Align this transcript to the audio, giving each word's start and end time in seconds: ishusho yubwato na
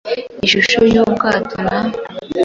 ishusho 0.45 0.79
yubwato 0.93 1.37
na 1.67 1.77